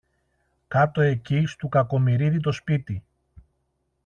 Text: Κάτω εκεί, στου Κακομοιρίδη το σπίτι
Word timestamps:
Κάτω 0.67 1.01
εκεί, 1.01 1.45
στου 1.45 1.69
Κακομοιρίδη 1.69 2.39
το 2.39 2.51
σπίτι 2.51 3.03